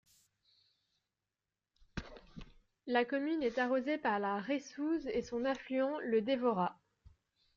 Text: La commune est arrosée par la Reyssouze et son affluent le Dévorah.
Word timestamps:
La 2.87 3.05
commune 3.05 3.43
est 3.43 3.59
arrosée 3.59 3.99
par 3.99 4.17
la 4.17 4.39
Reyssouze 4.39 5.05
et 5.05 5.21
son 5.21 5.45
affluent 5.45 5.99
le 5.99 6.23
Dévorah. 6.23 6.75